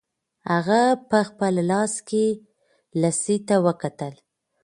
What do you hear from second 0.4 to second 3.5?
هغه په خپل لاس کې لسی